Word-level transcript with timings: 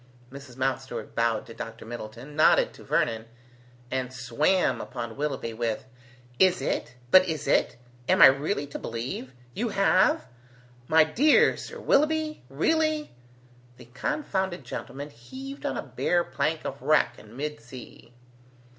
Mrs. 0.31 0.57
Mountstuart 0.57 1.13
bowed 1.13 1.45
to 1.45 1.53
Dr. 1.53 1.85
Middleton, 1.85 2.35
nodded 2.35 2.73
to 2.73 2.83
Vernon, 2.83 3.27
and 3.91 4.11
swam 4.11 4.81
upon 4.81 5.15
Willoughby, 5.15 5.53
with, 5.53 5.85
"Is 6.39 6.59
it? 6.59 6.95
But 7.11 7.25
is 7.27 7.47
it? 7.47 7.77
Am 8.09 8.19
I 8.19 8.25
really 8.25 8.65
to 8.65 8.79
believe? 8.79 9.31
You 9.53 9.69
have? 9.69 10.27
My 10.87 11.03
dear 11.03 11.55
Sir 11.55 11.79
Willoughby? 11.79 12.41
Really?" 12.49 13.11
The 13.77 13.85
confounded 13.85 14.63
gentleman 14.63 15.11
heaved 15.11 15.67
on 15.67 15.77
a 15.77 15.83
bare 15.83 16.23
plank 16.23 16.65
of 16.65 16.81
wreck 16.81 17.19
in 17.19 17.37
mid 17.37 17.59
sea. 17.59 18.11